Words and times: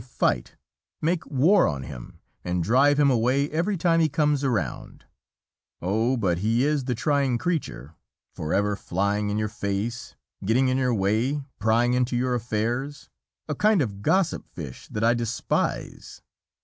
I 0.01 0.03
fight, 0.03 0.55
make 0.99 1.27
war 1.27 1.67
on 1.67 1.83
him, 1.83 2.17
and 2.43 2.63
drive 2.63 2.99
him 2.99 3.11
away 3.11 3.47
every 3.51 3.77
time 3.77 3.99
he 3.99 4.09
comes 4.09 4.43
around. 4.43 5.05
Oh, 5.79 6.17
but 6.17 6.39
he 6.39 6.65
is 6.65 6.85
the 6.85 6.95
trying 6.95 7.37
creature! 7.37 7.93
Forever 8.33 8.75
flying 8.75 9.29
in 9.29 9.37
your 9.37 9.47
face, 9.47 10.15
getting 10.43 10.69
in 10.69 10.77
your 10.79 10.95
way, 10.95 11.43
prying 11.59 11.93
into 11.93 12.15
your 12.17 12.33
affairs, 12.33 13.11
a 13.47 13.53
kind 13.53 13.79
of 13.79 14.01
gossip 14.01 14.47
fish, 14.47 14.87
that 14.87 15.03
I 15.03 15.13
despise. 15.13 16.23